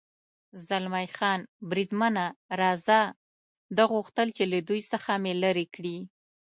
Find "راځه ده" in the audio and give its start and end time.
2.61-3.83